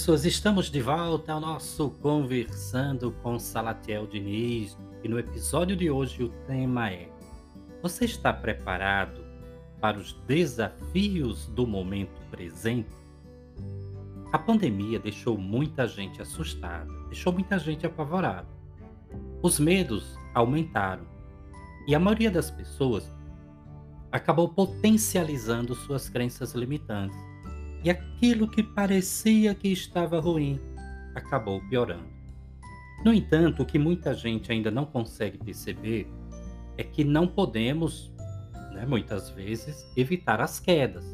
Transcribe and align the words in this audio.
Pessoas, 0.00 0.24
estamos 0.24 0.70
de 0.70 0.80
volta 0.80 1.30
ao 1.30 1.40
nosso 1.40 1.90
Conversando 2.00 3.12
com 3.22 3.38
Salatiel 3.38 4.06
Diniz 4.06 4.74
e 5.04 5.08
no 5.08 5.18
episódio 5.18 5.76
de 5.76 5.90
hoje 5.90 6.22
o 6.22 6.30
tema 6.46 6.90
é: 6.90 7.06
Você 7.82 8.06
está 8.06 8.32
preparado 8.32 9.22
para 9.78 9.98
os 9.98 10.14
desafios 10.26 11.48
do 11.48 11.66
momento 11.66 12.18
presente? 12.30 12.88
A 14.32 14.38
pandemia 14.38 14.98
deixou 14.98 15.36
muita 15.36 15.86
gente 15.86 16.22
assustada, 16.22 16.90
deixou 17.08 17.30
muita 17.30 17.58
gente 17.58 17.84
apavorada. 17.84 18.48
Os 19.42 19.60
medos 19.60 20.16
aumentaram 20.32 21.04
e 21.86 21.94
a 21.94 22.00
maioria 22.00 22.30
das 22.30 22.50
pessoas 22.50 23.14
acabou 24.10 24.48
potencializando 24.48 25.74
suas 25.74 26.08
crenças 26.08 26.54
limitantes 26.54 27.29
e 27.82 27.90
aquilo 27.90 28.48
que 28.48 28.62
parecia 28.62 29.54
que 29.54 29.68
estava 29.68 30.20
ruim 30.20 30.60
acabou 31.14 31.60
piorando. 31.68 32.08
No 33.04 33.12
entanto, 33.12 33.62
o 33.62 33.66
que 33.66 33.78
muita 33.78 34.14
gente 34.14 34.52
ainda 34.52 34.70
não 34.70 34.84
consegue 34.84 35.38
perceber 35.38 36.06
é 36.76 36.84
que 36.84 37.02
não 37.02 37.26
podemos, 37.26 38.12
né, 38.72 38.84
muitas 38.86 39.30
vezes, 39.30 39.90
evitar 39.96 40.40
as 40.40 40.60
quedas. 40.60 41.04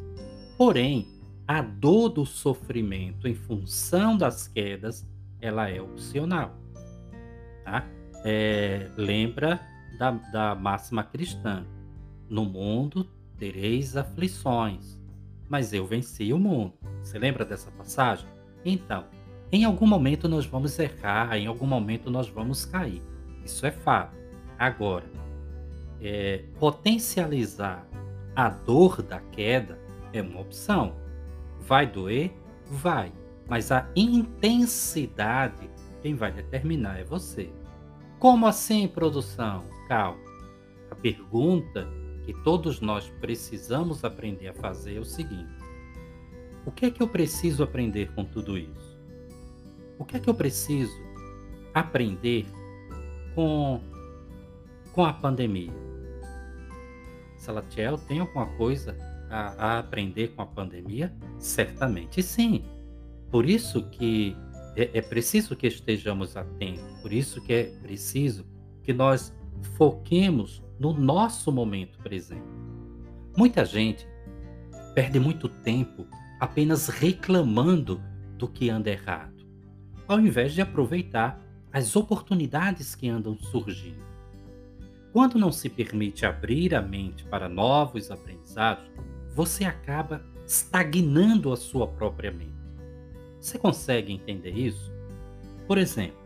Porém, 0.59 1.06
a 1.47 1.62
dor 1.62 2.09
do 2.09 2.27
sofrimento 2.27 3.28
em 3.28 3.34
função 3.34 4.17
das 4.17 4.48
quedas, 4.48 5.06
ela 5.41 5.69
é 5.69 5.81
opcional. 5.81 6.56
Tá? 7.64 7.87
É, 8.25 8.91
lembra 8.97 9.61
da, 9.98 10.11
da 10.11 10.55
máxima 10.56 11.05
cristã: 11.05 11.64
no 12.28 12.44
mundo 12.44 13.09
tereis 13.39 13.97
aflições 13.97 14.97
mas 15.49 15.73
eu 15.73 15.87
venci 15.87 16.33
o 16.33 16.39
mundo. 16.39 16.75
Você 17.03 17.19
lembra 17.19 17.45
dessa 17.45 17.71
passagem? 17.71 18.27
Então, 18.65 19.05
em 19.53 19.65
algum 19.65 19.87
momento 19.87 20.29
nós 20.29 20.45
vamos 20.47 20.79
errar, 20.79 21.37
em 21.37 21.47
algum 21.47 21.67
momento 21.67 22.11
nós 22.11 22.29
vamos 22.29 22.65
cair. 22.65 23.03
Isso 23.45 23.65
é 23.65 23.71
fato. 23.71 24.17
Agora, 24.59 25.05
é, 26.01 26.45
potencializar 26.59 27.87
a 28.35 28.49
dor 28.49 29.03
da 29.03 29.21
queda 29.21 29.79
é 30.13 30.21
uma 30.21 30.41
opção. 30.41 30.95
Vai 31.61 31.87
doer? 31.87 32.33
Vai. 32.67 33.12
Mas 33.49 33.71
a 33.71 33.89
intensidade, 33.95 35.71
quem 36.03 36.15
vai 36.15 36.33
determinar 36.33 36.99
é 36.99 37.05
você. 37.05 37.51
Como 38.19 38.47
assim, 38.47 38.89
produção? 38.89 39.65
Calma. 39.89 40.19
A 40.91 40.95
pergunta 40.95 41.89
que 42.26 42.34
todos 42.34 42.81
nós 42.81 43.09
precisamos 43.20 44.04
aprender 44.04 44.48
a 44.48 44.53
fazer 44.53 44.97
é 44.97 45.00
o 45.00 45.04
seguinte: 45.04 45.54
o 46.66 46.72
que 46.72 46.87
é 46.87 46.91
que 46.91 47.00
eu 47.00 47.06
preciso 47.06 47.62
aprender 47.62 48.10
com 48.12 48.25
tudo 48.25 48.59
isso? 48.59 48.98
O 49.97 50.04
que 50.04 50.16
é 50.16 50.20
que 50.20 50.28
eu 50.28 50.34
preciso 50.34 50.92
aprender 51.72 52.44
com, 53.34 53.81
com 54.92 55.04
a 55.04 55.12
pandemia? 55.12 55.72
Salatiel 57.37 57.97
tem 57.97 58.19
alguma 58.19 58.47
coisa 58.56 58.98
a, 59.31 59.76
a 59.76 59.78
aprender 59.78 60.28
com 60.34 60.43
a 60.43 60.47
pandemia? 60.47 61.14
Certamente 61.38 62.20
sim. 62.25 62.64
Por 63.31 63.48
isso 63.48 63.88
que 63.91 64.37
é, 64.75 64.98
é 64.98 65.00
preciso 65.00 65.54
que 65.54 65.69
estejamos 65.69 66.37
atentos, 66.37 67.00
por 67.00 67.12
isso 67.12 67.41
que 67.41 67.53
é 67.53 67.64
preciso 67.82 68.44
que 68.82 68.93
nós 68.93 69.32
foquemos 69.77 70.62
no 70.78 70.93
nosso 70.93 71.50
momento 71.50 71.99
presente. 71.99 72.47
Muita 73.37 73.65
gente 73.65 74.06
perde 74.94 75.21
muito 75.21 75.49
tempo 75.49 76.06
apenas 76.41 76.89
reclamando 76.89 78.00
do 78.37 78.49
que 78.49 78.71
anda 78.71 78.91
errado, 78.91 79.47
ao 80.06 80.21
invés 80.21 80.53
de 80.53 80.61
aproveitar 80.61 81.41
as 81.72 81.97
oportunidades 81.97 82.94
que 82.94 83.09
andam 83.09 83.37
surgindo. 83.39 84.05
Quando 85.12 85.39
não 85.39 85.50
se 85.50 85.69
permite 85.69 86.27
abrir 86.27 86.75
a 86.75 86.83
mente 86.83 87.25
para 87.25 87.49
novos 87.49 88.11
aprendizados, 88.11 88.91
você 89.34 89.65
acaba 89.65 90.25
estagnando 90.47 91.53
a 91.53 91.56
sua 91.56 91.87
própria 91.87 92.31
mente. 92.31 92.55
Você 93.41 93.59
consegue 93.59 94.12
entender 94.12 94.53
isso? 94.53 94.93
Por 95.67 95.78
exemplo, 95.78 96.25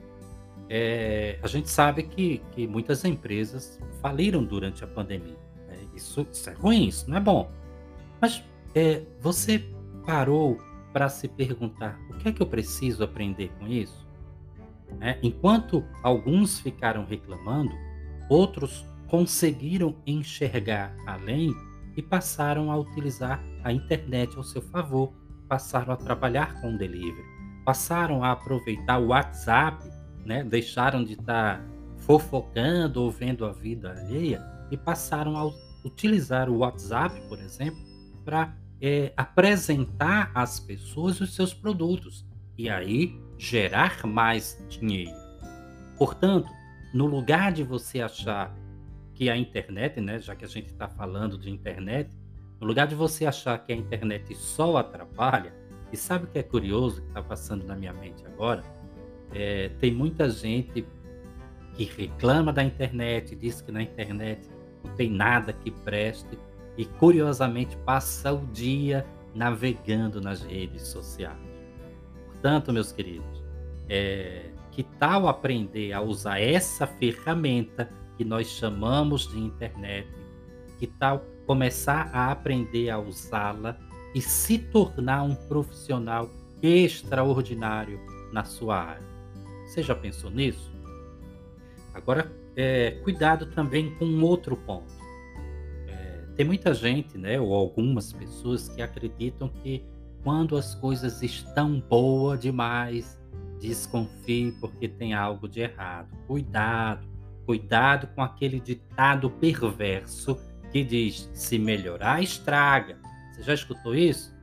é, 0.73 1.37
a 1.43 1.49
gente 1.49 1.69
sabe 1.69 2.05
que, 2.05 2.41
que 2.53 2.65
muitas 2.65 3.05
empresas 3.05 3.81
faliram 4.01 4.45
durante 4.45 4.85
a 4.85 4.87
pandemia. 4.87 5.37
Né? 5.67 5.77
Isso, 5.97 6.25
isso, 6.31 6.49
é 6.49 6.53
ruim, 6.53 6.87
isso 6.87 7.11
não 7.11 7.17
é 7.17 7.21
bom. 7.21 7.51
Mas 8.21 8.45
é, 8.73 9.03
você 9.21 9.65
parou 10.07 10.59
para 10.93 11.09
se 11.09 11.27
perguntar 11.27 11.99
o 12.09 12.19
que 12.19 12.29
é 12.29 12.33
que 12.33 12.41
eu 12.41 12.47
preciso 12.47 13.03
aprender 13.03 13.51
com 13.59 13.67
isso? 13.67 14.07
É, 15.01 15.19
enquanto 15.25 15.85
alguns 16.05 16.61
ficaram 16.61 17.05
reclamando, 17.05 17.73
outros 18.29 18.87
conseguiram 19.09 19.97
enxergar 20.07 20.95
além 21.05 21.53
e 21.97 22.03
passaram 22.03 22.71
a 22.71 22.77
utilizar 22.77 23.43
a 23.65 23.73
internet 23.73 24.37
ao 24.37 24.45
seu 24.45 24.63
favor, 24.63 25.13
passaram 25.49 25.93
a 25.93 25.97
trabalhar 25.97 26.61
com 26.61 26.77
delivery, 26.77 27.27
passaram 27.65 28.23
a 28.23 28.31
aproveitar 28.31 28.99
o 28.99 29.09
WhatsApp 29.09 30.00
né, 30.25 30.45
deixaram 30.45 31.05
de 31.05 31.13
estar 31.13 31.59
tá 31.59 31.65
fofocando 31.99 33.03
ou 33.03 33.11
vendo 33.11 33.45
a 33.45 33.53
vida 33.53 33.91
alheia 33.91 34.43
e 34.71 34.77
passaram 34.77 35.37
a 35.37 35.51
utilizar 35.85 36.49
o 36.49 36.59
WhatsApp, 36.59 37.21
por 37.29 37.39
exemplo, 37.39 37.81
para 38.25 38.55
é, 38.81 39.13
apresentar 39.17 40.31
às 40.35 40.61
pessoas 40.61 41.21
os 41.21 41.35
seus 41.35 41.53
produtos 41.53 42.27
e 42.57 42.69
aí 42.69 43.19
gerar 43.39 44.07
mais 44.07 44.63
dinheiro. 44.69 45.17
Portanto, 45.97 46.51
no 46.93 47.07
lugar 47.07 47.53
de 47.53 47.63
você 47.63 48.01
achar 48.01 48.55
que 49.15 49.29
a 49.29 49.37
internet, 49.37 50.01
né, 50.01 50.19
já 50.19 50.35
que 50.35 50.45
a 50.45 50.49
gente 50.49 50.67
está 50.67 50.89
falando 50.89 51.39
de 51.39 51.51
internet, 51.51 52.11
no 52.61 52.67
lugar 52.67 52.87
de 52.87 52.95
você 52.95 53.27
achar 53.27 53.59
que 53.59 53.73
a 53.73 53.77
internet 53.77 54.35
só 54.35 54.77
atrapalha, 54.77 55.55
e 55.93 55.97
sabe 55.97 56.25
o 56.25 56.29
que 56.29 56.39
é 56.39 56.43
curioso 56.43 57.03
que 57.03 57.09
está 57.09 57.23
passando 57.23 57.65
na 57.65 57.75
minha 57.75 57.93
mente 57.93 58.25
agora? 58.25 58.63
É, 59.33 59.71
tem 59.81 59.93
muita 59.93 60.29
gente 60.29 60.85
que 61.75 61.85
reclama 61.85 62.53
da 62.53 62.63
internet, 62.63 63.35
diz 63.37 63.61
que 63.61 63.71
na 63.71 63.83
internet 63.83 64.49
não 64.85 64.95
tem 64.95 65.11
nada 65.11 65.53
que 65.53 65.71
preste 65.71 66.39
e 66.77 66.85
curiosamente 66.85 67.77
passa 67.79 68.33
o 68.33 68.47
dia 68.47 69.07
navegando 69.35 70.21
nas 70.21 70.43
redes 70.43 70.89
sociais. 70.89 71.39
Portanto, 72.27 72.73
meus 72.73 72.91
queridos, 72.91 73.45
é, 73.89 74.51
que 74.71 74.83
tal 74.83 75.29
aprender 75.29 75.93
a 75.93 76.01
usar 76.01 76.41
essa 76.41 76.87
ferramenta 76.87 77.91
que 78.17 78.25
nós 78.25 78.47
chamamos 78.49 79.29
de 79.29 79.39
internet? 79.39 80.09
Que 80.79 80.87
tal 80.87 81.25
começar 81.47 82.11
a 82.13 82.31
aprender 82.31 82.91
a 82.91 82.99
usá-la 82.99 83.77
e 84.15 84.21
se 84.21 84.59
tornar 84.59 85.23
um 85.23 85.35
profissional 85.35 86.29
extraordinário 86.63 88.01
na 88.33 88.45
sua 88.45 88.77
área? 88.77 89.20
Você 89.71 89.85
já 89.85 89.95
pensou 89.95 90.33
nisso? 90.33 90.73
Agora, 91.95 92.29
é, 92.57 92.91
cuidado 93.05 93.47
também 93.47 93.95
com 93.95 94.21
outro 94.21 94.57
ponto. 94.57 94.93
É, 95.87 96.25
tem 96.35 96.45
muita 96.45 96.75
gente, 96.75 97.17
né, 97.17 97.41
ou 97.41 97.55
algumas 97.55 98.13
pessoas 98.13 98.69
que 98.69 98.83
acreditam 98.83 99.49
que 99.49 99.85
quando 100.25 100.57
as 100.57 100.75
coisas 100.75 101.23
estão 101.23 101.79
boas 101.79 102.41
demais, 102.41 103.17
desconfie 103.61 104.51
porque 104.61 104.89
tem 104.89 105.15
algo 105.15 105.49
de 105.49 105.61
errado. 105.61 106.09
Cuidado, 106.27 107.07
cuidado 107.47 108.09
com 108.09 108.23
aquele 108.23 108.59
ditado 108.59 109.31
perverso 109.31 110.37
que 110.73 110.83
diz: 110.83 111.31
se 111.33 111.61
melhorar, 111.61 112.21
estraga. 112.21 112.99
Você 113.33 113.45
já 113.45 113.55
escutou 113.55 113.95
isso? 113.95 114.35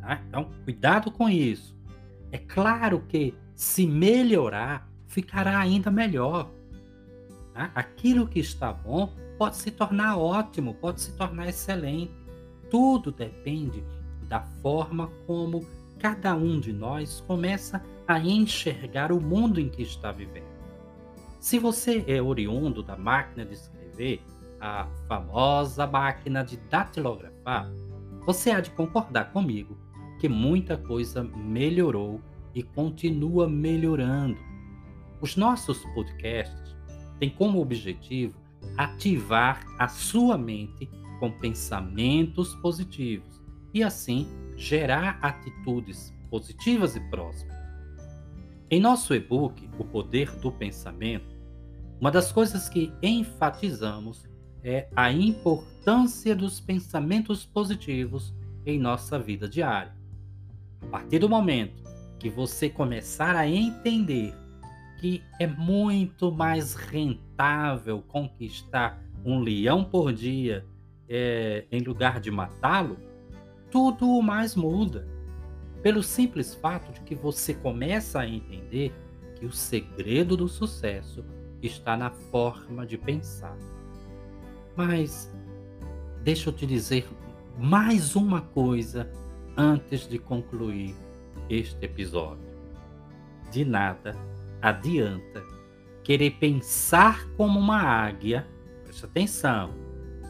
Tá? 0.00 0.22
Então, 0.28 0.48
cuidado 0.62 1.10
com 1.10 1.28
isso. 1.28 1.76
É 2.30 2.38
claro 2.38 3.00
que 3.08 3.34
se 3.60 3.86
melhorar, 3.86 4.88
ficará 5.06 5.58
ainda 5.58 5.90
melhor. 5.90 6.50
Tá? 7.52 7.70
Aquilo 7.74 8.26
que 8.26 8.40
está 8.40 8.72
bom 8.72 9.12
pode 9.36 9.56
se 9.56 9.70
tornar 9.70 10.16
ótimo, 10.16 10.72
pode 10.72 11.02
se 11.02 11.12
tornar 11.12 11.46
excelente. 11.46 12.10
Tudo 12.70 13.12
depende 13.12 13.84
da 14.22 14.40
forma 14.62 15.10
como 15.26 15.66
cada 15.98 16.34
um 16.34 16.58
de 16.58 16.72
nós 16.72 17.22
começa 17.26 17.84
a 18.08 18.18
enxergar 18.18 19.12
o 19.12 19.20
mundo 19.20 19.60
em 19.60 19.68
que 19.68 19.82
está 19.82 20.10
vivendo. 20.10 20.48
Se 21.38 21.58
você 21.58 22.02
é 22.08 22.22
oriundo 22.22 22.82
da 22.82 22.96
máquina 22.96 23.44
de 23.44 23.52
escrever, 23.52 24.22
a 24.58 24.86
famosa 25.06 25.86
máquina 25.86 26.42
de 26.42 26.56
datilografar, 26.56 27.70
você 28.24 28.52
há 28.52 28.60
de 28.62 28.70
concordar 28.70 29.32
comigo 29.32 29.76
que 30.18 30.30
muita 30.30 30.78
coisa 30.78 31.22
melhorou 31.22 32.22
e 32.54 32.62
continua 32.62 33.48
melhorando. 33.48 34.38
Os 35.20 35.36
nossos 35.36 35.84
podcasts 35.94 36.76
têm 37.18 37.30
como 37.30 37.60
objetivo 37.60 38.38
ativar 38.76 39.64
a 39.78 39.88
sua 39.88 40.36
mente 40.36 40.88
com 41.18 41.30
pensamentos 41.30 42.54
positivos 42.56 43.40
e 43.72 43.82
assim 43.82 44.26
gerar 44.56 45.18
atitudes 45.22 46.14
positivas 46.30 46.96
e 46.96 47.00
próximas. 47.10 47.56
Em 48.70 48.80
nosso 48.80 49.14
e-book, 49.14 49.68
O 49.78 49.84
Poder 49.84 50.30
do 50.36 50.52
Pensamento, 50.52 51.36
uma 52.00 52.10
das 52.10 52.32
coisas 52.32 52.68
que 52.68 52.92
enfatizamos 53.02 54.28
é 54.62 54.88
a 54.94 55.12
importância 55.12 56.34
dos 56.34 56.60
pensamentos 56.60 57.44
positivos 57.44 58.34
em 58.64 58.78
nossa 58.78 59.18
vida 59.18 59.48
diária. 59.48 59.94
A 60.82 60.86
partir 60.86 61.18
do 61.18 61.28
momento 61.28 61.82
que 62.20 62.28
você 62.28 62.68
começar 62.68 63.34
a 63.34 63.48
entender 63.48 64.34
que 65.00 65.24
é 65.40 65.46
muito 65.46 66.30
mais 66.30 66.74
rentável 66.74 68.02
conquistar 68.06 69.02
um 69.24 69.40
leão 69.40 69.82
por 69.82 70.12
dia 70.12 70.66
é, 71.08 71.64
em 71.72 71.80
lugar 71.80 72.20
de 72.20 72.30
matá-lo, 72.30 72.98
tudo 73.70 74.20
mais 74.20 74.54
muda. 74.54 75.08
Pelo 75.82 76.02
simples 76.02 76.54
fato 76.54 76.92
de 76.92 77.00
que 77.00 77.14
você 77.14 77.54
começa 77.54 78.20
a 78.20 78.28
entender 78.28 78.92
que 79.36 79.46
o 79.46 79.52
segredo 79.52 80.36
do 80.36 80.46
sucesso 80.46 81.24
está 81.62 81.96
na 81.96 82.10
forma 82.10 82.86
de 82.86 82.98
pensar. 82.98 83.56
Mas 84.76 85.32
deixa 86.22 86.50
eu 86.50 86.52
te 86.52 86.66
dizer 86.66 87.08
mais 87.58 88.14
uma 88.14 88.42
coisa 88.42 89.10
antes 89.56 90.06
de 90.06 90.18
concluir 90.18 90.94
este 91.50 91.84
episódio. 91.84 92.48
De 93.50 93.64
nada 93.64 94.16
adianta 94.62 95.44
querer 96.04 96.30
pensar 96.32 97.28
como 97.36 97.58
uma 97.58 97.82
águia, 97.82 98.46
preste 98.84 99.04
atenção, 99.04 99.74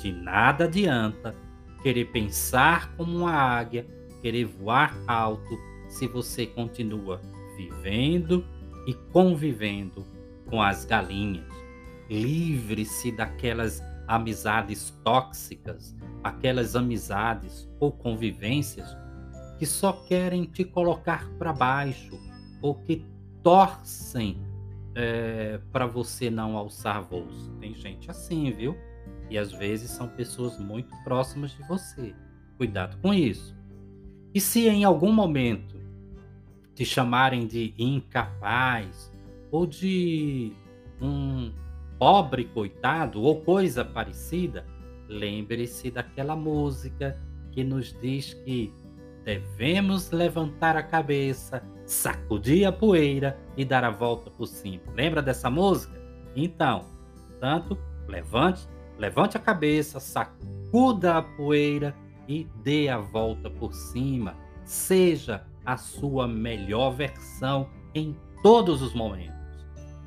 de 0.01 0.11
nada 0.11 0.65
adianta 0.65 1.37
querer 1.83 2.07
pensar 2.07 2.95
como 2.97 3.19
uma 3.19 3.33
águia, 3.33 3.87
querer 4.23 4.47
voar 4.47 4.97
alto, 5.07 5.59
se 5.89 6.07
você 6.07 6.47
continua 6.47 7.21
vivendo 7.57 8.45
e 8.87 8.95
convivendo 9.13 10.05
com 10.47 10.63
as 10.63 10.85
galinhas. 10.85 11.45
Livre-se 12.09 13.13
daquelas 13.13 13.83
amizades 14.07 14.91
tóxicas, 15.05 15.97
aquelas 16.25 16.75
amizades 16.75 17.69
ou 17.79 17.93
convivências 17.93 18.97
que 19.61 19.67
só 19.67 19.93
querem 19.93 20.45
te 20.45 20.65
colocar 20.65 21.29
para 21.39 21.53
baixo 21.53 22.19
ou 22.63 22.75
que 22.77 23.05
torcem 23.43 24.39
é, 24.95 25.61
para 25.71 25.85
você 25.85 26.31
não 26.31 26.57
alçar 26.57 27.03
voos. 27.03 27.53
Tem 27.61 27.75
gente 27.75 28.11
assim, 28.11 28.51
viu? 28.53 28.75
E 29.29 29.37
às 29.37 29.53
vezes 29.53 29.91
são 29.91 30.09
pessoas 30.09 30.59
muito 30.59 30.97
próximas 31.05 31.51
de 31.51 31.63
você. 31.69 32.15
Cuidado 32.57 32.97
com 33.03 33.13
isso. 33.13 33.55
E 34.33 34.41
se 34.41 34.67
em 34.67 34.83
algum 34.83 35.13
momento 35.13 35.79
te 36.75 36.87
chamarem 36.87 37.47
de 37.47 37.75
incapaz 37.77 39.13
ou 39.51 39.67
de 39.67 40.55
um 41.03 41.53
pobre 41.99 42.47
coitado 42.47 43.21
ou 43.21 43.43
coisa 43.43 43.85
parecida, 43.85 44.65
lembre-se 45.07 45.91
daquela 45.91 46.35
música 46.35 47.21
que 47.53 47.63
nos 47.63 47.93
diz 48.01 48.33
que 48.33 48.73
devemos 49.25 50.11
levantar 50.11 50.77
a 50.77 50.83
cabeça, 50.83 51.63
sacudir 51.87 52.67
a 52.67 52.73
poeira 52.73 53.39
e 53.57 53.65
dar 53.65 53.85
a 53.85 53.91
volta 53.91 54.31
por 54.31 54.47
cima. 54.47 54.83
Lembra 54.95 55.23
dessa 55.23 55.51
música? 55.51 56.01
Então, 56.35 56.85
tanto 57.41 57.79
levante, 58.07 58.69
levante 58.99 59.37
a 59.37 59.41
cabeça, 59.41 60.01
sacuda 60.01 61.19
a 61.19 61.23
poeira 61.23 61.95
e 62.29 62.47
dê 62.63 62.89
a 62.89 62.99
volta 62.99 63.51
por 63.51 63.73
cima. 63.73 64.37
Seja 64.65 65.45
a 65.65 65.77
sua 65.77 66.27
melhor 66.27 66.93
versão 66.93 67.69
em 67.95 68.17
todos 68.43 68.83
os 68.83 68.95
momentos. 68.95 69.39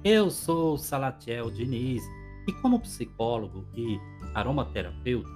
Eu 0.04 0.30
sou 0.30 0.78
Salatiel 0.78 1.52
Diniz 1.52 2.04
e, 2.48 2.52
como 2.54 2.80
psicólogo 2.80 3.66
e 3.76 4.00
aromaterapeuta, 4.34 5.30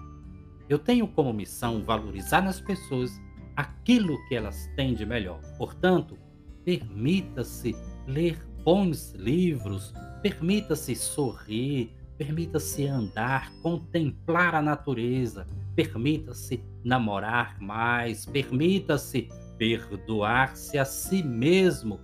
eu 0.68 0.78
tenho 0.78 1.08
como 1.08 1.32
missão 1.32 1.84
valorizar 1.84 2.42
nas 2.42 2.60
pessoas 2.60 3.12
aquilo 3.58 4.24
que 4.28 4.36
elas 4.36 4.70
têm 4.76 4.94
de 4.94 5.04
melhor. 5.04 5.42
Portanto, 5.58 6.16
permita-se 6.64 7.76
ler 8.06 8.38
bons 8.64 9.14
livros, 9.14 9.94
permita-se 10.22 10.96
sorrir, 10.96 11.92
permita-se 12.18 12.86
andar, 12.86 13.52
contemplar 13.64 14.54
a 14.54 14.62
natureza, 14.62 15.48
permita-se 15.76 16.64
namorar 16.84 17.60
mais, 17.60 18.28
permita-se 18.28 19.28
perdoar-se 19.58 20.78
a 20.78 20.86
si 20.86 21.24
mesmo 21.24 22.00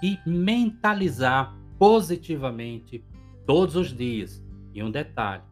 e 0.00 0.16
mentalizar 0.24 1.56
positivamente 1.76 3.04
todos 3.44 3.74
os 3.74 3.92
dias. 3.92 4.40
E 4.72 4.80
um 4.80 4.92
detalhe: 4.92 5.42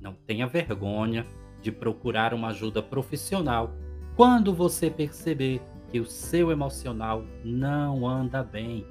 não 0.00 0.14
tenha 0.14 0.46
vergonha 0.46 1.26
de 1.60 1.72
procurar 1.72 2.32
uma 2.32 2.48
ajuda 2.48 2.80
profissional 2.80 3.74
quando 4.16 4.54
você 4.54 4.90
perceber 4.90 5.60
que 5.92 6.00
o 6.00 6.06
seu 6.06 6.50
emocional 6.50 7.24
não 7.44 8.08
anda 8.08 8.42
bem. 8.42 8.86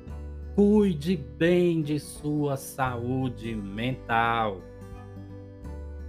Cuide 0.56 1.18
bem 1.18 1.82
de 1.82 2.00
sua 2.00 2.56
saúde 2.56 3.56
mental. 3.56 4.62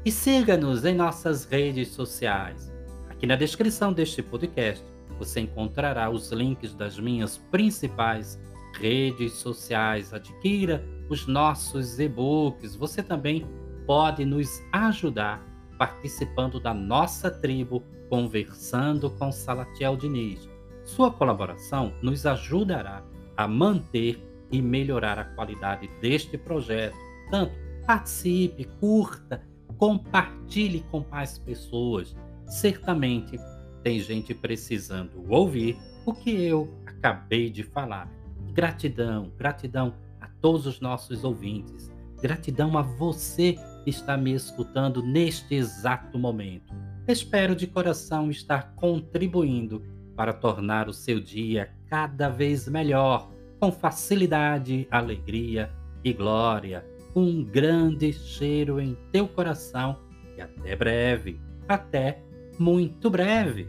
E 0.04 0.12
siga-nos 0.12 0.85
em 0.85 0.94
nossas 0.94 1.46
redes 1.46 1.88
sociais. 1.88 2.73
Aqui 3.08 3.26
na 3.26 3.35
descrição 3.35 3.92
deste 3.92 4.23
podcast 4.23 4.85
você 5.18 5.40
encontrará 5.40 6.11
os 6.11 6.30
links 6.30 6.75
das 6.75 6.99
minhas 6.99 7.38
principais 7.50 8.38
redes 8.78 9.32
sociais, 9.32 10.12
adquira 10.12 10.85
os 11.08 11.26
nossos 11.26 11.99
e-books. 11.99 12.76
Você 12.76 13.02
também 13.02 13.46
pode 13.87 14.26
nos 14.26 14.61
ajudar 14.73 15.42
participando 15.78 16.61
da 16.61 16.75
nossa 16.75 17.30
tribo 17.30 17.82
Conversando 18.09 19.11
com 19.11 19.33
Salatiel 19.33 19.97
Diniz. 19.97 20.49
Sua 20.85 21.11
colaboração 21.11 21.93
nos 22.01 22.25
ajudará 22.25 23.03
a 23.37 23.49
manter 23.49 24.23
e 24.51 24.63
melhorar 24.63 25.19
a 25.19 25.25
qualidade 25.25 25.89
deste 26.01 26.39
projeto. 26.39 26.97
Tanto 27.31 27.53
participe, 27.85 28.65
curta, 28.81 29.43
compartilhe 29.77 30.85
com 30.91 31.05
mais 31.11 31.39
pessoas. 31.39 32.15
Certamente 32.47 33.39
tem 33.83 34.01
gente 34.01 34.35
precisando 34.35 35.25
ouvir 35.29 35.77
o 36.05 36.13
que 36.13 36.31
eu 36.31 36.73
acabei 36.87 37.51
de 37.51 37.63
falar. 37.63 38.11
Gratidão, 38.53 39.33
gratidão 39.37 39.95
a 40.21 40.29
todos 40.41 40.67
os 40.67 40.81
nossos 40.81 41.25
ouvintes. 41.25 41.91
Gratidão 42.23 42.79
a 42.79 42.83
você 42.83 43.57
que 43.85 43.91
está 43.91 44.17
me 44.17 44.33
escutando 44.33 45.03
neste 45.03 45.55
exato 45.55 46.19
momento. 46.19 46.73
Espero 47.09 47.55
de 47.55 47.69
coração 47.69 48.31
estar 48.31 48.75
contribuindo 48.75 49.83
para 50.17 50.33
tornar 50.33 50.89
o 50.89 50.93
seu 50.93 51.21
dia 51.21 51.71
cada 51.89 52.29
vez 52.29 52.67
melhor, 52.67 53.31
com 53.61 53.71
facilidade, 53.71 54.89
alegria 54.91 55.71
e 56.03 56.13
glória. 56.13 56.85
Um 57.15 57.45
grande 57.45 58.13
cheiro 58.13 58.81
em 58.81 58.97
teu 59.13 59.29
coração 59.29 60.01
e 60.37 60.41
até 60.41 60.75
breve. 60.75 61.41
Até 61.69 62.23
muito 62.59 63.09
breve. 63.09 63.69